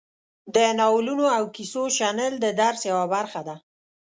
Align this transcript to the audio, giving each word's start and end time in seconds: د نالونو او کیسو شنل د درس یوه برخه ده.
د 0.55 0.57
نالونو 0.79 1.25
او 1.37 1.43
کیسو 1.55 1.83
شنل 1.97 2.33
د 2.39 2.45
درس 2.61 2.81
یوه 2.91 3.05
برخه 3.15 3.41
ده. 3.47 3.55